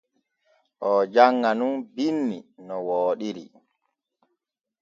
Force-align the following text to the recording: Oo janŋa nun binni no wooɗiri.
Oo 0.87 1.01
janŋa 1.13 1.51
nun 1.59 1.75
binni 1.95 2.37
no 2.67 2.75
wooɗiri. 2.87 3.45